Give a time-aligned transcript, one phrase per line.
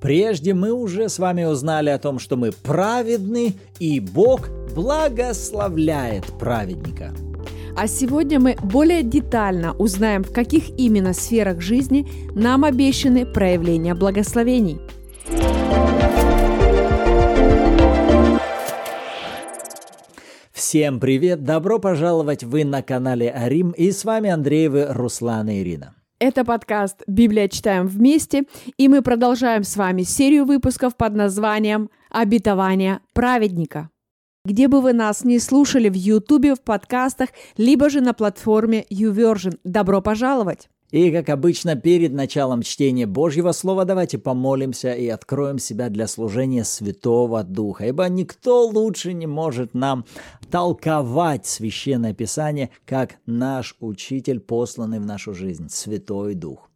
[0.00, 7.12] Прежде мы уже с вами узнали о том, что мы праведны, и Бог благословляет праведника.
[7.76, 14.80] А сегодня мы более детально узнаем, в каких именно сферах жизни нам обещаны проявления благословений.
[20.52, 21.44] Всем привет!
[21.44, 22.44] Добро пожаловать!
[22.44, 25.94] Вы на канале Арим, и с вами Андреевы Руслан и Ирина.
[26.20, 28.42] Это подкаст «Библия читаем вместе»,
[28.76, 33.88] и мы продолжаем с вами серию выпусков под названием «Обетование праведника».
[34.44, 39.60] Где бы вы нас не слушали в Ютубе, в подкастах, либо же на платформе YouVersion.
[39.62, 40.68] Добро пожаловать!
[40.90, 46.64] И, как обычно, перед началом чтения Божьего Слова давайте помолимся и откроем себя для служения
[46.64, 50.06] Святого Духа, ибо никто лучше не может нам
[50.50, 56.70] толковать Священное Писание, как наш Учитель, посланный в нашу жизнь, Святой Дух.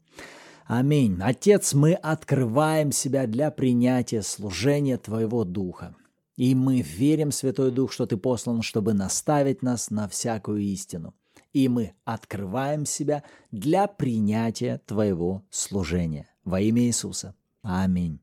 [0.67, 1.19] Аминь.
[1.23, 5.97] Отец, мы открываем себя для принятия служения Твоего Духа.
[6.37, 11.14] И мы верим, Святой Дух, что Ты послан, чтобы наставить нас на всякую истину
[11.53, 16.28] и мы открываем себя для принятия Твоего служения.
[16.45, 17.34] Во имя Иисуса.
[17.62, 18.19] Аминь.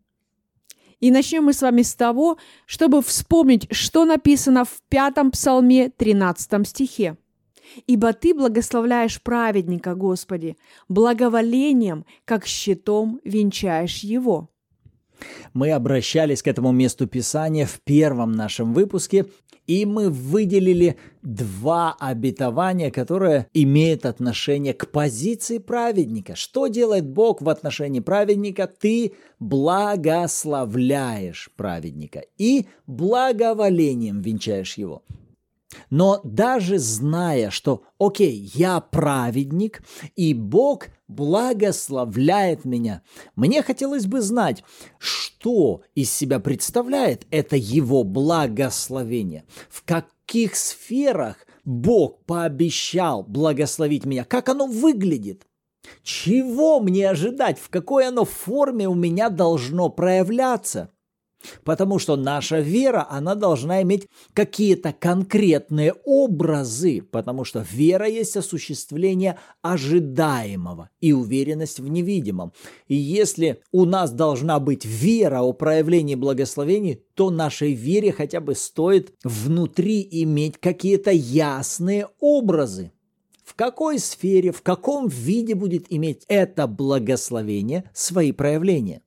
[1.00, 6.68] И начнем мы с вами с того, чтобы вспомнить, что написано в пятом псалме 13
[6.68, 7.18] стихе.
[7.86, 10.58] «Ибо Ты благословляешь праведника, Господи,
[10.90, 14.50] благоволением, как щитом венчаешь его».
[15.54, 19.26] Мы обращались к этому месту Писания в первом нашем выпуске,
[19.70, 26.36] и мы выделили два обетования, которые имеют отношение к позиции праведника.
[26.36, 28.66] Что делает Бог в отношении праведника?
[28.66, 35.04] Ты благословляешь праведника и благоволением венчаешь его.
[35.90, 39.84] Но даже зная, что, окей, я праведник,
[40.16, 43.04] и Бог благословляет меня,
[43.36, 44.64] мне хотелось бы знать,
[44.98, 54.50] что из себя представляет это Его благословение, в каких сферах Бог пообещал благословить меня, как
[54.50, 55.46] оно выглядит.
[56.04, 60.92] Чего мне ожидать, в какой оно форме у меня должно проявляться–
[61.64, 69.38] Потому что наша вера, она должна иметь какие-то конкретные образы, потому что вера есть осуществление
[69.62, 72.52] ожидаемого и уверенность в невидимом.
[72.88, 78.56] И если у нас должна быть вера о проявлении благословений, то нашей вере хотя бы
[78.56, 82.92] стоит внутри иметь какие-то ясные образы.
[83.44, 89.02] В какой сфере, в каком виде будет иметь это благословение свои проявления.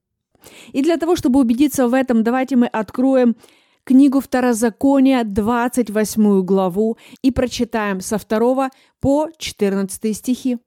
[0.72, 3.36] И для того, чтобы убедиться в этом, давайте мы откроем
[3.84, 8.70] книгу Второзакония, 28 главу, и прочитаем со 2
[9.00, 10.58] по 14 стихи.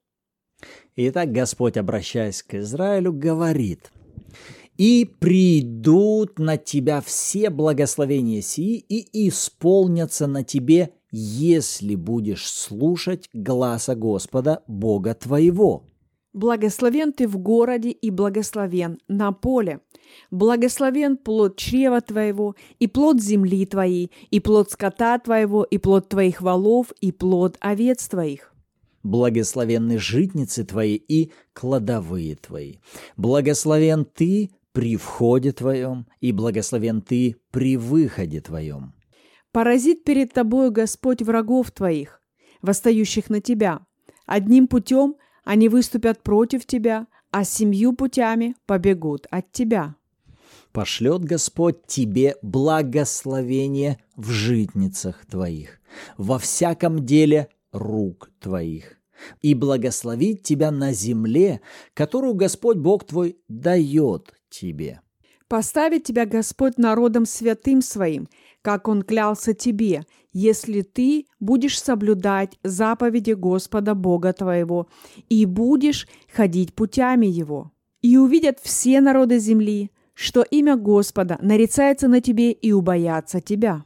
[0.96, 3.92] Итак, Господь, обращаясь к Израилю, говорит,
[4.78, 13.94] «И придут на тебя все благословения сии, и исполнятся на тебе, если будешь слушать гласа
[13.94, 15.84] Господа, Бога твоего».
[16.36, 19.80] Благословен ты в городе и благословен на поле.
[20.30, 26.42] Благословен плод чрева твоего, и плод земли твоей, и плод скота твоего, и плод твоих
[26.42, 28.52] волов, и плод овец твоих.
[29.02, 32.74] Благословенны житницы твои и кладовые твои.
[33.16, 38.92] Благословен ты при входе твоем, и благословен ты при выходе твоем.
[39.52, 42.20] Поразит перед тобою Господь врагов твоих,
[42.60, 43.86] восстающих на тебя.
[44.26, 45.14] Одним путем–
[45.46, 49.94] они выступят против тебя, а семью путями побегут от тебя.
[50.72, 55.80] Пошлет Господь тебе благословение в житницах твоих,
[56.18, 58.98] во всяком деле рук твоих,
[59.40, 61.60] и благословит тебя на земле,
[61.94, 65.00] которую Господь Бог твой дает тебе.
[65.48, 68.28] Поставит тебя Господь народом святым своим,
[68.62, 74.88] как Он клялся тебе, если ты будешь соблюдать заповеди Господа Бога твоего
[75.28, 77.72] и будешь ходить путями Его.
[78.02, 83.84] И увидят все народы земли, что имя Господа нарицается на тебе и убоятся тебя.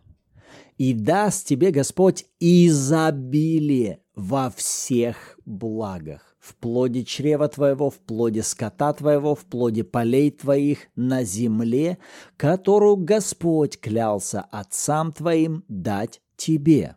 [0.79, 8.92] И даст тебе Господь изобилие во всех благах в плоде чрева твоего, в плоде скота
[8.94, 11.98] твоего, в плоде полей твоих на земле,
[12.37, 16.96] которую Господь клялся отцам твоим дать тебе.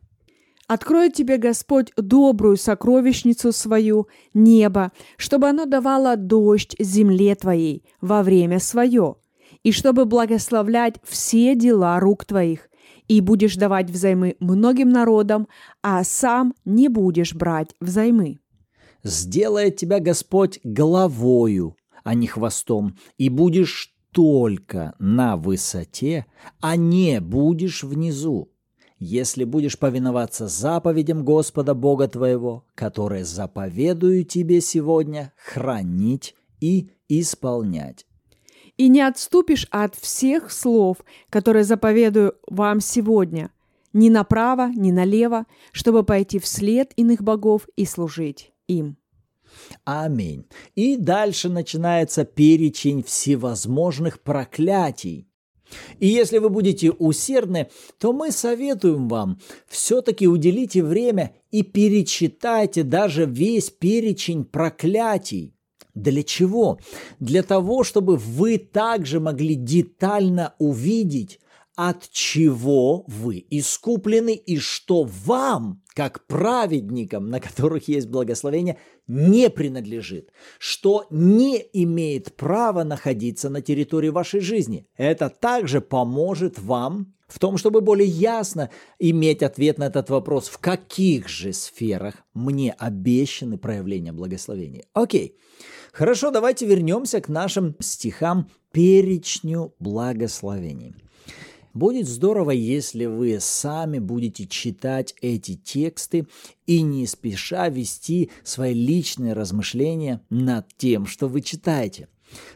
[0.67, 8.59] Откроет тебе Господь добрую сокровищницу свою, небо, чтобы оно давало дождь земле твоей во время
[8.59, 9.17] свое,
[9.61, 12.69] и чтобы благословлять все дела рук твоих,
[13.09, 15.49] и будешь давать взаймы многим народам,
[15.81, 18.39] а сам не будешь брать взаймы
[19.03, 26.25] сделает тебя Господь головою, а не хвостом, и будешь только на высоте,
[26.61, 28.51] а не будешь внизу,
[28.99, 38.05] если будешь повиноваться заповедям Господа Бога твоего, которые заповедую тебе сегодня хранить и исполнять.
[38.77, 40.97] И не отступишь от всех слов,
[41.29, 43.51] которые заповедую вам сегодня,
[43.93, 48.97] ни направо, ни налево, чтобы пойти вслед иных богов и служить им.
[49.85, 50.45] Аминь.
[50.75, 55.27] И дальше начинается перечень всевозможных проклятий.
[55.99, 63.25] И если вы будете усердны, то мы советуем вам все-таки уделите время и перечитайте даже
[63.25, 65.55] весь перечень проклятий.
[65.95, 66.79] Для чего?
[67.19, 71.39] Для того, чтобы вы также могли детально увидеть,
[71.75, 78.77] от чего вы искуплены и что вам, как праведникам, на которых есть благословение,
[79.07, 84.87] не принадлежит, что не имеет права находиться на территории вашей жизни.
[84.97, 90.59] Это также поможет вам в том, чтобы более ясно иметь ответ на этот вопрос, в
[90.59, 94.85] каких же сферах мне обещаны проявления благословения.
[94.93, 95.37] Окей,
[95.91, 100.93] хорошо, давайте вернемся к нашим стихам перечню благословений.
[101.73, 106.27] Будет здорово, если вы сами будете читать эти тексты
[106.67, 112.09] и не спеша вести свои личные размышления над тем, что вы читаете.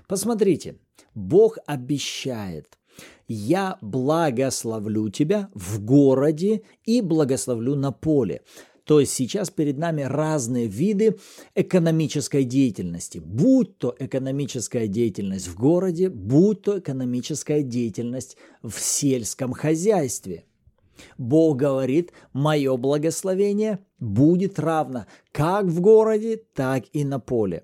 [0.08, 0.78] Посмотрите,
[1.16, 2.78] Бог обещает,
[3.28, 8.42] я благословлю тебя в городе и благословлю на поле.
[8.88, 11.18] То есть сейчас перед нами разные виды
[11.56, 20.46] экономической деятельности, будь то экономическая деятельность в городе, будь то экономическая деятельность в сельском хозяйстве.
[21.18, 27.64] Бог говорит, мое благословение будет равно как в городе, так и на поле.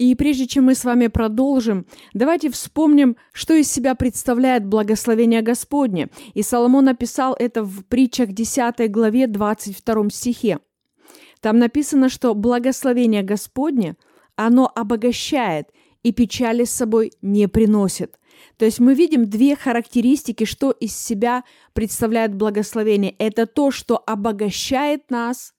[0.00, 6.08] И прежде чем мы с вами продолжим, давайте вспомним, что из себя представляет благословение Господне.
[6.32, 10.60] И Соломон написал это в притчах 10 главе 22 стихе.
[11.42, 13.96] Там написано, что благословение Господне,
[14.36, 15.68] оно обогащает
[16.02, 18.18] и печали с собой не приносит.
[18.56, 21.44] То есть мы видим две характеристики, что из себя
[21.74, 23.14] представляет благословение.
[23.18, 25.52] Это то, что обогащает нас,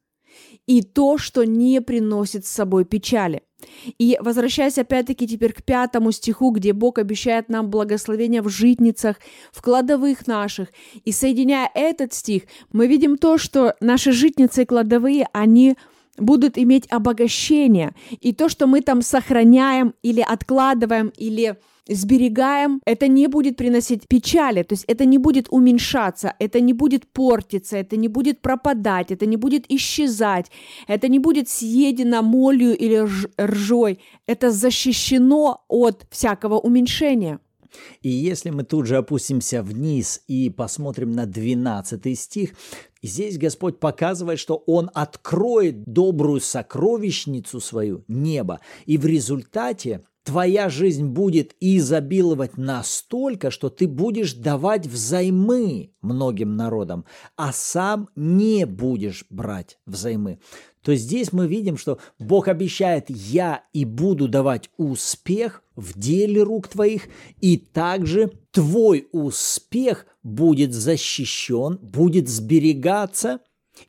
[0.65, 3.43] и то, что не приносит с собой печали–
[3.97, 9.17] и возвращаясь опять-таки теперь к пятому стиху, где Бог обещает нам благословение в житницах,
[9.51, 10.69] в кладовых наших,
[11.05, 15.75] и соединяя этот стих, мы видим то, что наши житницы и кладовые, они
[16.17, 21.57] будут иметь обогащение, и то, что мы там сохраняем или откладываем, или
[21.87, 27.07] сберегаем, это не будет приносить печали, то есть это не будет уменьшаться, это не будет
[27.07, 30.51] портиться, это не будет пропадать, это не будет исчезать,
[30.87, 33.07] это не будет съедено молью или
[33.41, 37.39] ржой, это защищено от всякого уменьшения.
[38.01, 42.51] И если мы тут же опустимся вниз и посмотрим на 12 стих,
[43.01, 51.07] здесь Господь показывает, что Он откроет добрую сокровищницу свою, небо, и в результате твоя жизнь
[51.07, 59.77] будет изобиловать настолько, что ты будешь давать взаймы многим народам, а сам не будешь брать
[59.85, 60.39] взаймы.
[60.83, 66.67] То здесь мы видим, что Бог обещает, я и буду давать успех в деле рук
[66.67, 67.07] твоих,
[67.39, 73.39] и также твой успех будет защищен, будет сберегаться,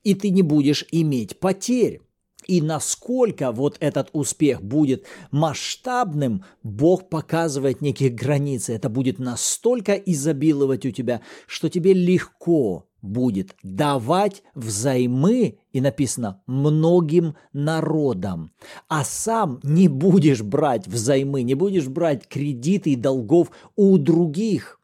[0.02, 2.02] и ты не будешь иметь потерь.
[2.46, 8.74] И насколько вот этот успех будет масштабным, Бог показывает некие границы.
[8.74, 17.34] Это будет настолько изобиловать у тебя, что тебе легко будет давать взаймы, и написано, многим
[17.52, 18.52] народам.
[18.88, 24.80] А сам не будешь брать взаймы, не будешь брать кредиты и долгов у других.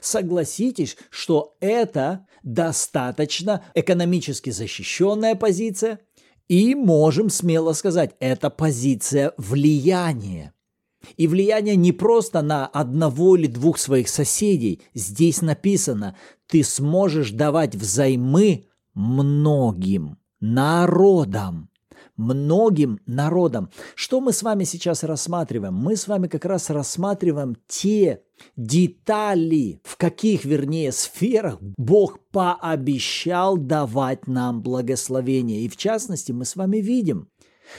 [0.00, 6.00] Согласитесь, что это достаточно экономически защищенная позиция–
[6.52, 10.52] и можем смело сказать, это позиция влияния.
[11.16, 14.82] И влияние не просто на одного или двух своих соседей.
[14.92, 16.14] Здесь написано,
[16.46, 21.70] ты сможешь давать взаймы многим народам
[22.16, 23.70] многим народам.
[23.94, 25.74] Что мы с вами сейчас рассматриваем?
[25.74, 28.22] Мы с вами как раз рассматриваем те
[28.56, 35.62] детали, в каких, вернее, сферах Бог пообещал давать нам благословение.
[35.62, 37.28] И в частности, мы с вами видим,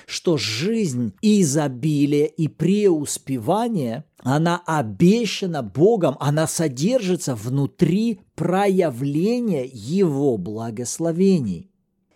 [0.06, 11.73] что жизнь изобилия и преуспевания, она обещана Богом, она содержится внутри проявления Его благословений.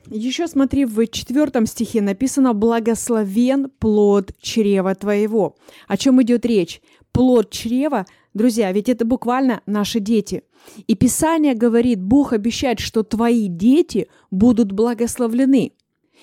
[0.09, 5.55] Еще смотри, в четвертом стихе написано «Благословен плод чрева твоего».
[5.87, 6.81] О чем идет речь?
[7.17, 10.43] плод чрева, друзья, ведь это буквально наши дети.
[10.85, 15.71] И Писание говорит, Бог обещает, что твои дети будут благословлены.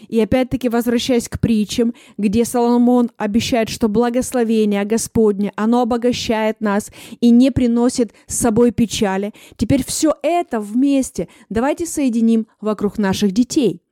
[0.09, 7.31] И опять-таки, возвращаясь к притчам, где Соломон обещает, что благословение Господне, оно обогащает нас и
[7.31, 9.33] не приносит с собой печали.
[9.57, 13.83] Теперь все это вместе давайте соединим вокруг наших детей.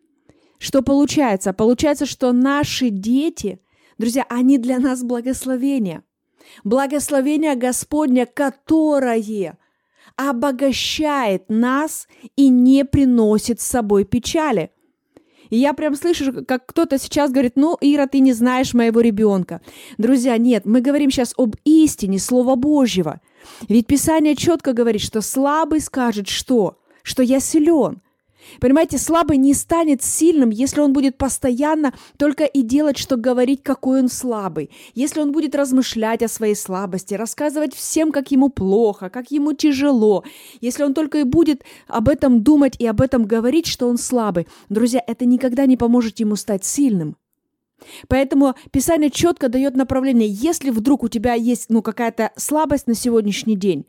[0.59, 1.53] Что получается?
[1.53, 3.61] Получается, что наши дети,
[3.99, 6.03] друзья, они для нас благословение.
[6.65, 9.57] Благословение Господня, которое
[10.17, 12.07] обогащает нас
[12.37, 14.71] и не приносит с собой печали–
[15.53, 19.61] и я прям слышу, как кто-то сейчас говорит, ну, Ира, ты не знаешь моего ребенка.
[19.99, 23.21] Друзья, нет, мы говорим сейчас об истине Слова Божьего.
[23.69, 26.79] Ведь Писание четко говорит, что слабый скажет что?
[27.03, 28.01] Что я силен.
[28.61, 34.01] Понимаете, слабый не станет сильным, если он будет постоянно только и делать, что говорить, какой
[34.01, 34.71] он слабый.
[34.95, 40.25] Если он будет размышлять о своей слабости, рассказывать всем, как ему плохо, как ему тяжело.
[40.61, 44.47] Если он только и будет об этом думать и об этом говорить, что он слабый.
[44.69, 47.17] Друзья, это никогда не поможет ему стать сильным.
[48.07, 50.29] Поэтому Писание четко дает направление.
[50.29, 53.87] Если вдруг у тебя есть ну, какая-то слабость на сегодняшний день,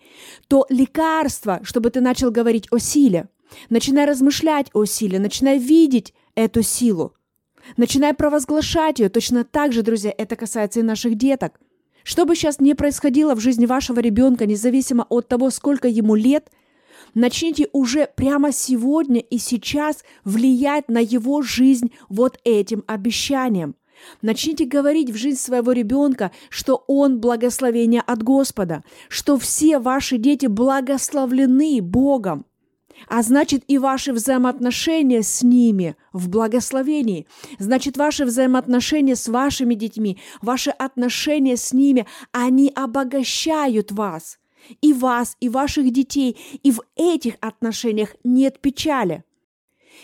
[0.47, 3.29] то лекарство, чтобы ты начал говорить о силе–
[3.69, 7.13] Начинай размышлять о силе, начинай видеть эту силу.
[7.77, 9.09] Начинай провозглашать ее.
[9.09, 11.59] Точно так же, друзья, это касается и наших деток.
[12.03, 16.49] Что бы сейчас ни происходило в жизни вашего ребенка, независимо от того, сколько ему лет,
[17.13, 23.75] начните уже прямо сегодня и сейчас влиять на его жизнь вот этим обещанием.
[24.21, 30.47] Начните говорить в жизнь своего ребенка, что он благословение от Господа, что все ваши дети
[30.47, 32.45] благословлены Богом
[33.07, 37.27] а значит и ваши взаимоотношения с ними в благословении.
[37.59, 44.39] Значит, ваши взаимоотношения с вашими детьми, ваши отношения с ними, они обогащают вас.
[44.81, 46.37] И вас, и ваших детей.
[46.63, 49.23] И в этих отношениях нет печали.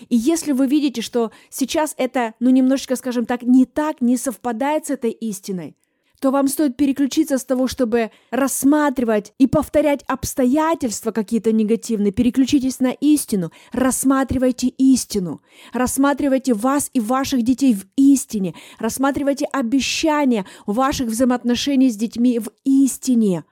[0.10, 4.86] И если вы видите, что сейчас это, ну, немножечко, скажем так, не так, не совпадает
[4.86, 5.76] с этой истиной,
[6.20, 12.12] то вам стоит переключиться с того, чтобы рассматривать и повторять обстоятельства какие-то негативные.
[12.12, 15.42] Переключитесь на истину, рассматривайте истину,
[15.74, 23.46] рассматривайте вас и ваших детей в истине, рассматривайте обещания ваших взаимоотношений с детьми в истине.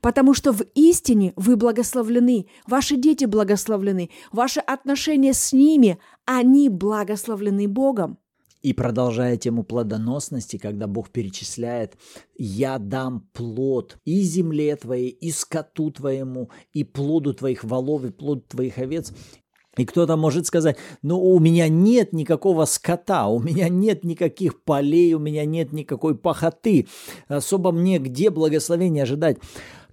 [0.00, 7.68] Потому что в истине вы благословлены, ваши дети благословлены, ваши отношения с ними, они благословлены
[7.68, 8.18] Богом.
[8.62, 11.96] И продолжая тему плодоносности, когда Бог перечисляет,
[12.38, 18.42] «Я дам плод и земле твоей, и скоту твоему, и плоду твоих волов, и плоду
[18.48, 19.12] твоих овец».
[19.78, 25.14] И кто-то может сказать, ну у меня нет никакого скота, у меня нет никаких полей,
[25.14, 26.86] у меня нет никакой пахоты,
[27.26, 29.38] особо мне где благословения ожидать.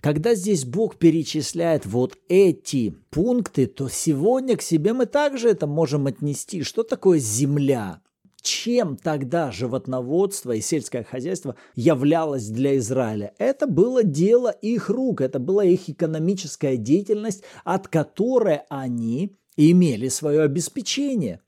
[0.02, 6.08] Когда здесь Бог перечисляет вот эти пункты, то сегодня к себе мы также это можем
[6.08, 6.62] отнести.
[6.64, 8.02] Что такое земля?
[8.42, 13.34] Чем тогда животноводство и сельское хозяйство являлось для Израиля?
[13.38, 20.42] Это было дело их рук, это была их экономическая деятельность, от которой они имели свое
[20.42, 21.42] обеспечение.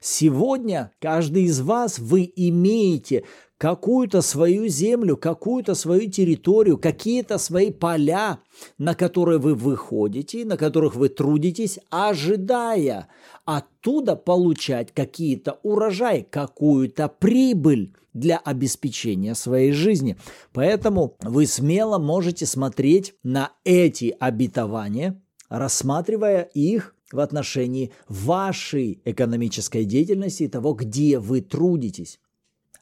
[0.00, 3.24] Сегодня каждый из вас, вы имеете
[3.58, 8.40] какую-то свою землю, какую-то свою территорию, какие-то свои поля,
[8.78, 13.08] на которые вы выходите, на которых вы трудитесь, ожидая
[13.44, 20.16] оттуда получать какие-то урожаи, какую-то прибыль для обеспечения своей жизни.
[20.52, 30.44] Поэтому вы смело можете смотреть на эти обетования, рассматривая их в отношении вашей экономической деятельности
[30.44, 32.18] и того, где вы трудитесь.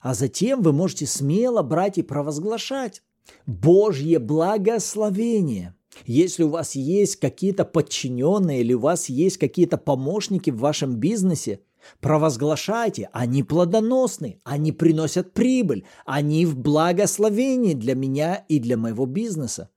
[0.04, 3.02] А затем вы можете смело брать и провозглашать
[3.46, 5.74] Божье благословение.
[6.04, 11.60] Если у вас есть какие-то подчиненные или у вас есть какие-то помощники в вашем бизнесе,
[12.00, 19.70] провозглашайте, они плодоносны, они приносят прибыль, они в благословении для меня и для моего бизнеса.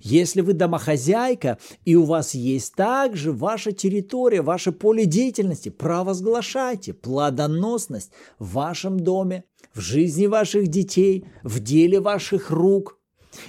[0.00, 8.12] Если вы домохозяйка, и у вас есть также ваша территория, ваше поле деятельности, провозглашайте плодоносность
[8.38, 9.44] в вашем доме,
[9.76, 12.98] в жизни ваших детей, в деле ваших рук.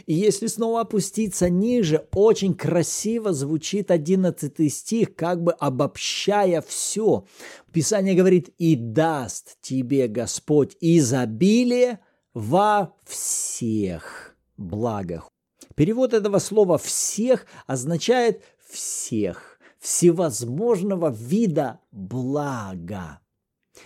[0.06, 7.26] И если снова опуститься ниже, очень красиво звучит 11 стих, как бы обобщая все.
[7.72, 12.00] Писание говорит, «И даст тебе Господь изобилие
[12.34, 15.30] во всех благах».
[15.76, 23.22] Перевод этого слова «всех» означает «всех», всевозможного вида блага.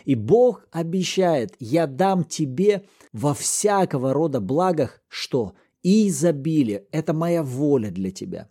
[0.06, 5.54] И Бог обещает, я дам тебе во всякого рода благах что?
[5.84, 6.86] и изобилие.
[6.92, 8.50] Это моя воля для тебя.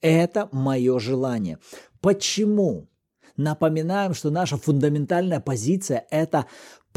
[0.00, 1.58] Это мое желание.
[2.00, 2.88] Почему?
[3.36, 6.46] Напоминаем, что наша фундаментальная позиция– это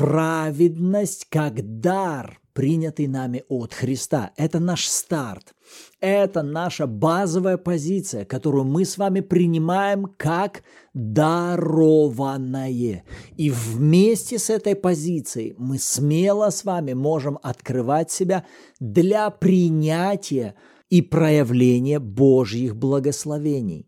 [0.02, 4.32] праведность как дар, принятый нами от Христа.
[4.36, 5.54] Это наш старт.
[6.00, 10.64] Это наша базовая позиция, которую мы с вами принимаем как
[10.96, 13.04] дарованное.
[13.38, 18.44] И вместе с этой позицией мы смело с вами можем открывать себя
[18.80, 20.56] для принятия
[20.90, 23.88] и проявления Божьих благословений.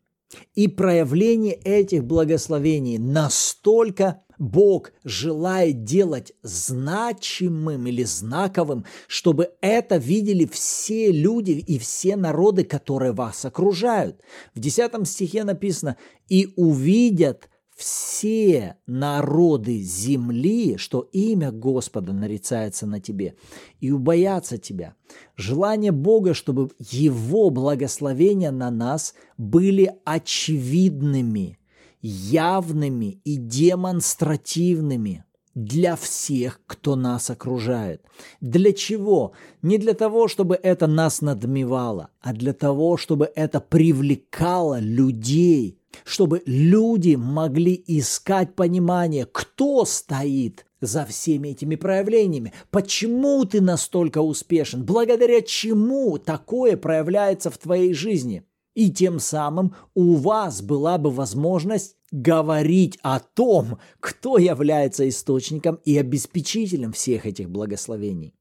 [0.54, 11.12] И проявление этих благословений настолько Бог желает делать значимым или знаковым, чтобы это видели все
[11.12, 14.20] люди и все народы, которые вас окружают.
[14.54, 15.96] В 10 стихе написано
[16.28, 23.36] «И увидят все народы земли, что имя Господа нарицается на тебе,
[23.80, 24.96] и убоятся тебя.
[25.36, 31.58] Желание Бога, чтобы Его благословения на нас были очевидными,
[32.04, 38.04] явными и демонстративными для всех, кто нас окружает.
[38.42, 39.34] Для чего?
[39.62, 46.42] Не для того, чтобы это нас надмевало, а для того, чтобы это привлекало людей– чтобы
[46.46, 55.42] люди могли искать понимание, кто стоит за всеми этими проявлениями, почему ты настолько успешен, благодаря
[55.42, 58.44] чему такое проявляется в твоей жизни.
[58.74, 65.98] И тем самым у вас была бы возможность говорить о том, кто является источником и
[65.98, 68.34] обеспечителем всех этих благословений.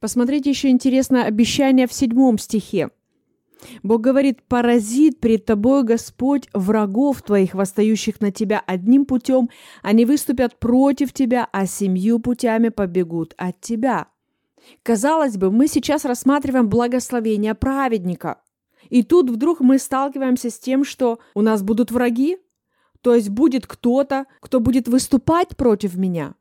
[0.00, 2.90] Посмотрите еще интересное обещание в седьмом стихе.
[3.82, 9.50] Бог говорит, поразит пред тобой Господь врагов твоих, восстающих на тебя одним путем,
[9.82, 14.08] они выступят против тебя, а семью путями побегут от тебя.
[14.82, 18.40] Казалось бы, мы сейчас рассматриваем благословение праведника.
[18.88, 22.38] И тут вдруг мы сталкиваемся с тем, что у нас будут враги,
[23.02, 26.34] то есть будет кто-то, кто будет выступать против меня.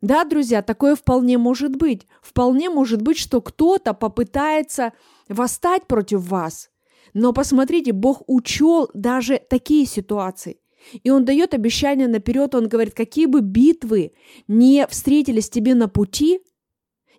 [0.00, 2.08] Да, друзья, такое вполне может быть.
[2.22, 4.92] Вполне может быть, что кто-то попытается
[5.28, 6.70] восстать против вас.
[7.14, 10.58] Но посмотрите, Бог учел даже такие ситуации.
[11.04, 14.12] И Он дает обещание наперед, Он говорит, какие бы битвы
[14.48, 16.40] не встретились тебе на пути,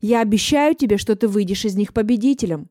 [0.01, 2.69] я обещаю тебе, что ты выйдешь из них победителем.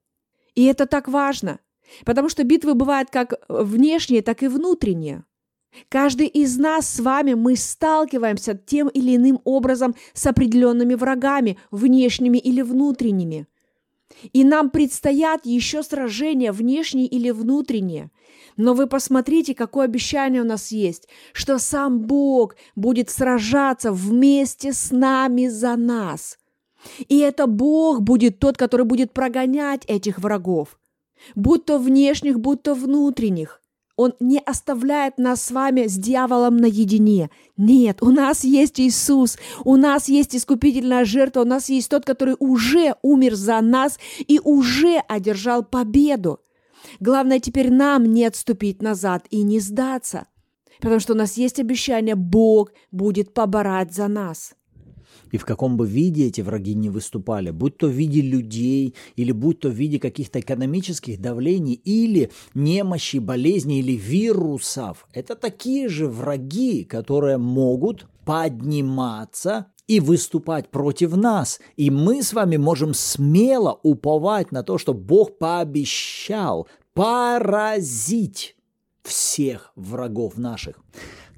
[0.55, 1.61] И это так важно,
[2.05, 5.25] потому что битвы бывают как внешние, так и внутренние.
[5.89, 12.39] Каждый из нас с вами мы сталкиваемся тем или иным образом с определенными врагами, внешними
[12.39, 13.47] или внутренними.
[14.33, 18.11] И нам предстоят еще сражения, внешние или внутренние.
[18.57, 24.91] Но вы посмотрите, какое обещание у нас есть, что сам Бог будет сражаться вместе с
[24.91, 26.39] нами за нас.
[27.09, 30.79] И это Бог будет тот, который будет прогонять этих врагов,
[31.35, 33.61] будь то внешних, будь то внутренних.
[33.97, 37.31] Он не оставляет нас с вами с дьяволом наедине.
[37.57, 42.37] Нет, у нас есть Иисус, у нас есть искупительная жертва, у нас есть тот, который
[42.39, 46.41] уже умер за нас и уже одержал победу.
[47.01, 50.27] Главное теперь нам не отступить назад и не сдаться,
[50.81, 54.55] потому что у нас есть обещание, Бог будет поборать за нас
[55.33, 59.33] и в каком бы виде эти враги не выступали, будь то в виде людей, или
[59.33, 66.07] будь то в виде каких-то экономических давлений, или немощи, болезней, или вирусов, это такие же
[66.07, 71.61] враги, которые могут подниматься и выступать против нас.
[71.77, 78.55] И мы с вами можем смело уповать на то, что Бог пообещал поразить
[79.03, 80.77] всех врагов наших.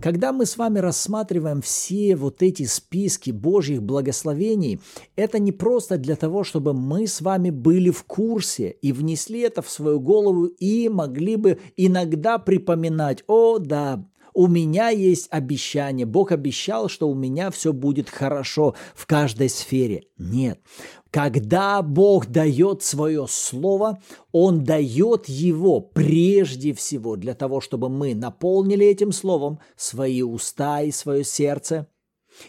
[0.01, 4.81] Когда мы с вами рассматриваем все вот эти списки Божьих благословений,
[5.17, 9.63] это не просто для того, чтобы мы с вами были в курсе и внесли это
[9.63, 14.05] в свою голову и могли бы иногда припоминать, о да,
[14.35, 16.05] у меня есть обещание.
[16.05, 20.03] Бог обещал, что у меня все будет хорошо в каждой сфере.
[20.19, 20.61] Нет.
[21.11, 28.85] Когда Бог дает свое слово, Он дает его прежде всего для того, чтобы мы наполнили
[28.85, 31.87] этим словом свои уста и свое сердце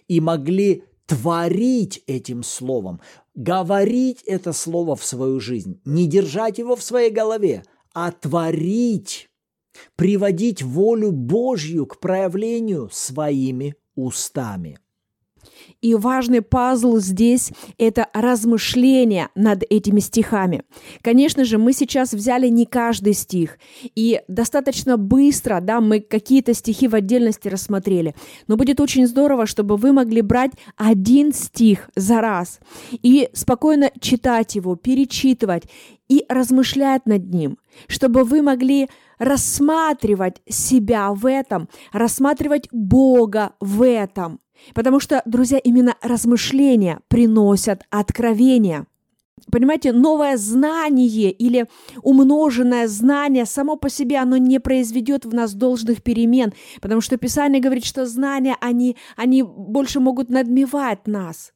[0.07, 2.99] и могли творить этим словом,
[3.35, 9.29] говорить это слово в свою жизнь, не держать его в своей голове, а творить,
[9.95, 14.79] приводить волю Божью к проявлению своими устами–
[15.81, 20.63] и важный пазл здесь– это размышление над этими стихами.
[21.01, 23.57] Конечно же, мы сейчас взяли не каждый стих,
[23.95, 28.15] и достаточно быстро, да, мы какие-то стихи в отдельности рассмотрели,
[28.47, 32.59] но будет очень здорово, чтобы вы могли брать один стих за раз
[32.91, 35.63] и спокойно читать его, перечитывать,
[36.07, 37.57] и размышлять над ним,
[37.87, 44.39] чтобы вы могли рассматривать себя в этом, рассматривать Бога в этом.
[44.73, 48.85] Потому что, друзья, именно размышления приносят откровение.
[49.51, 51.67] Понимаете, новое знание или
[52.01, 57.61] умноженное знание само по себе, оно не произведет в нас должных перемен, потому что Писание
[57.61, 61.53] говорит, что знания, они, они больше могут надмевать нас.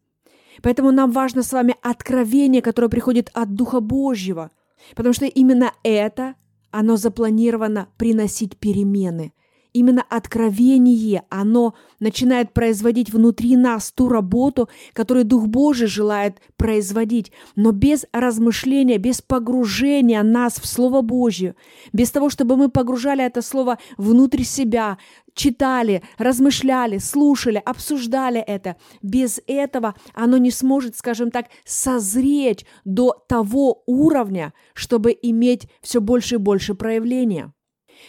[0.61, 4.51] Поэтому нам важно с вами откровение, которое приходит от Духа Божьего,
[4.95, 6.35] потому что именно это,
[6.71, 9.33] оно запланировано приносить перемены–
[9.71, 17.31] Именно откровение, оно начинает производить внутри нас ту работу, которую Дух Божий желает производить.
[17.55, 21.55] Но без размышления, без погружения нас в Слово Божье,
[21.93, 24.97] без того, чтобы мы погружали это Слово внутрь себя,
[25.35, 28.75] читали, размышляли, слушали, обсуждали это.
[29.03, 36.35] Без этого оно не сможет, скажем так, созреть до того уровня, чтобы иметь все больше
[36.35, 37.53] и больше проявления.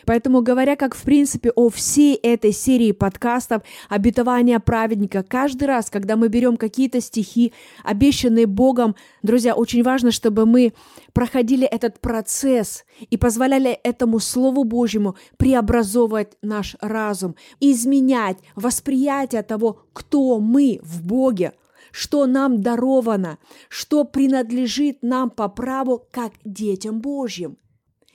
[0.06, 6.16] Поэтому, говоря как в принципе о всей этой серии подкастов «Обетование праведника», каждый раз, когда
[6.16, 7.52] мы берем какие-то стихи,
[7.84, 10.72] обещанные Богом, друзья, очень важно, чтобы мы
[11.12, 20.38] проходили этот процесс и позволяли этому Слову Божьему преобразовывать наш разум, изменять восприятие того, кто
[20.40, 21.52] мы в Боге,
[21.92, 27.56] что нам даровано, что принадлежит нам по праву как детям Божьим–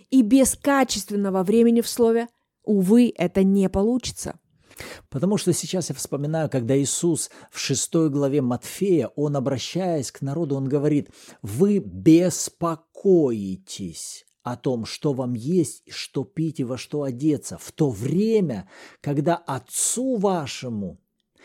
[0.10, 2.28] и без качественного времени в слове,
[2.64, 4.40] увы, это не получится.
[5.10, 10.56] Потому что сейчас я вспоминаю, когда Иисус в шестой главе Матфея, Он, обращаясь к народу,
[10.56, 11.10] Он говорит,
[11.42, 17.90] «Вы беспокоитесь о том, что вам есть, что пить и во что одеться, в то
[17.90, 18.70] время,
[19.02, 21.00] когда Отцу вашему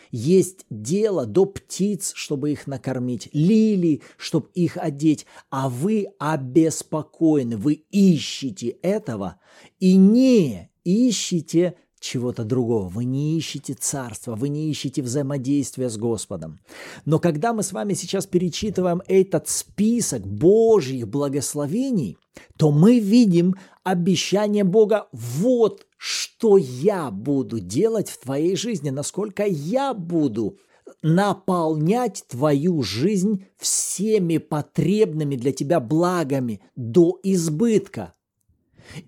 [0.09, 7.83] есть дело до птиц, чтобы их накормить, лилий, чтобы их одеть, а вы обеспокоены, вы
[7.91, 9.39] ищете этого
[9.79, 12.89] и не ищете чего-то другого.
[12.89, 16.59] Вы не ищете царства, вы не ищете взаимодействия с Господом.
[17.05, 22.17] Но когда мы с вами сейчас перечитываем этот список Божьих благословений,
[22.57, 29.93] то мы видим обещание Бога «Вот что я буду делать в твоей жизни, насколько я
[29.93, 30.57] буду
[31.03, 38.15] наполнять твою жизнь всеми потребными для тебя благами до избытка.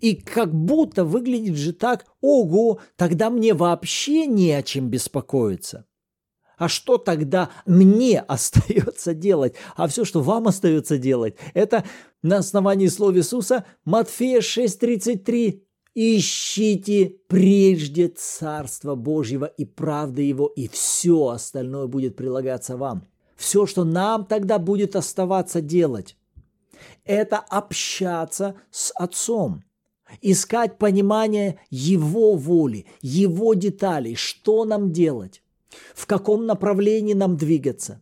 [0.01, 5.87] И как будто выглядит же так, ого, тогда мне вообще не о чем беспокоиться.
[6.59, 9.55] А что тогда мне остается делать?
[9.75, 11.85] А все, что вам остается делать, это
[12.21, 15.63] на основании слов Иисуса Матфея 6.33
[15.95, 23.07] Ищите прежде Царство Божьего и правды Его, и все остальное будет прилагаться вам.
[23.35, 26.17] Все, что нам тогда будет оставаться делать,
[27.05, 29.63] это общаться с Отцом,
[30.21, 35.43] искать понимание Его воли, Его деталей, что нам делать,
[35.93, 38.01] в каком направлении нам двигаться,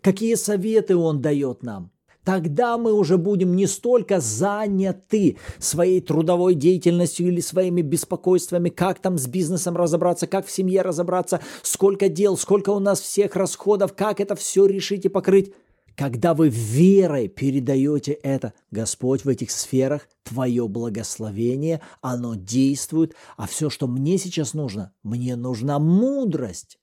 [0.00, 1.92] какие советы Он дает нам–
[2.24, 9.16] Тогда мы уже будем не столько заняты своей трудовой деятельностью или своими беспокойствами, как там
[9.16, 14.20] с бизнесом разобраться, как в семье разобраться, сколько дел, сколько у нас всех расходов, как
[14.20, 15.54] это все решить и покрыть.
[15.96, 23.70] Когда вы верой передаете это, Господь в этих сферах, Твое благословение, оно действует, а все,
[23.70, 26.78] что мне сейчас нужно, мне нужна мудрость.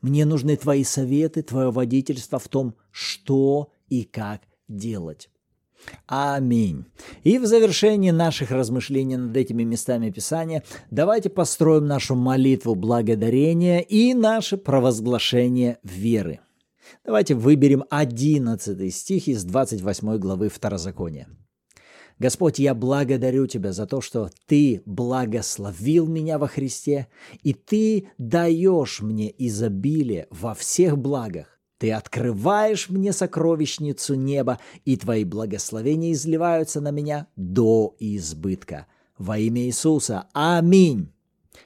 [0.00, 5.28] Мне нужны Твои советы, Твое водительство в том, что и как делать.
[6.06, 6.86] Аминь.
[7.22, 14.14] И в завершении наших размышлений над этими местами Писания давайте построим нашу молитву благодарения и
[14.14, 16.40] наше провозглашение веры.
[17.04, 21.28] Давайте выберем 11 стих из 28 главы Второзакония.
[22.18, 27.08] Господь, я благодарю Тебя за то, что Ты благословил меня во Христе,
[27.42, 35.24] и Ты даешь мне изобилие во всех благах, ты открываешь мне сокровищницу неба, и Твои
[35.24, 38.86] благословения изливаются на меня до избытка.
[39.18, 40.26] Во имя Иисуса.
[40.32, 41.12] Аминь.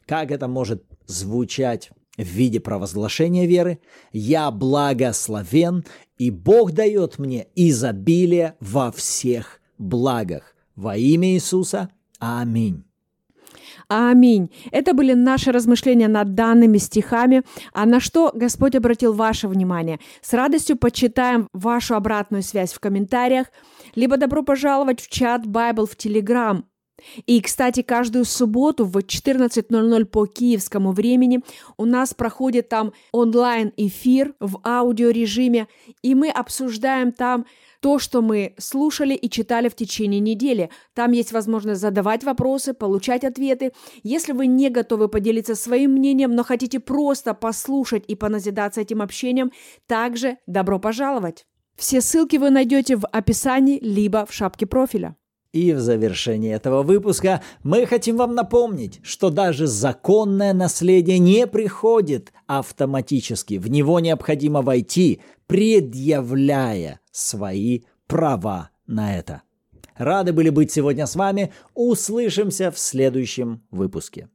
[0.06, 3.80] Как это может звучать в виде провозглашения веры?
[4.12, 5.84] Я благословен,
[6.18, 10.54] и Бог дает мне изобилие во всех благах.
[10.76, 11.90] Во имя Иисуса.
[12.18, 12.84] Аминь.
[13.92, 14.52] Аминь.
[14.70, 17.42] Это были наши размышления над данными стихами.
[17.72, 19.98] А на что Господь обратил ваше внимание?
[20.22, 23.48] С радостью почитаем вашу обратную связь в комментариях,
[23.96, 26.62] либо добро пожаловать в чат Bible в Telegram.
[27.26, 31.40] И, кстати, каждую субботу в 14.00 по киевскому времени
[31.76, 35.68] у нас проходит там онлайн-эфир в аудиорежиме,
[36.02, 37.46] и мы обсуждаем там
[37.80, 40.70] то, что мы слушали и читали в течение недели.
[40.94, 43.72] Там есть возможность задавать вопросы, получать ответы.
[44.02, 49.50] Если вы не готовы поделиться своим мнением, но хотите просто послушать и поназидаться этим общением,
[49.86, 51.46] также добро пожаловать.
[51.76, 55.16] Все ссылки вы найдете в описании либо в шапке профиля.
[55.52, 62.32] И в завершении этого выпуска мы хотим вам напомнить, что даже законное наследие не приходит
[62.46, 63.54] автоматически.
[63.54, 69.42] В него необходимо войти, предъявляя свои права на это.
[69.96, 71.52] Рады были быть сегодня с вами.
[71.74, 74.28] Услышимся в следующем выпуске.